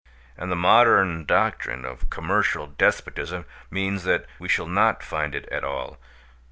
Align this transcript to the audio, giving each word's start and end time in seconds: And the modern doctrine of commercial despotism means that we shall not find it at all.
And 0.35 0.51
the 0.51 0.55
modern 0.55 1.25
doctrine 1.25 1.85
of 1.85 2.09
commercial 2.09 2.65
despotism 2.65 3.45
means 3.69 4.03
that 4.03 4.25
we 4.39 4.49
shall 4.49 4.65
not 4.65 5.03
find 5.03 5.35
it 5.35 5.47
at 5.49 5.63
all. 5.63 5.99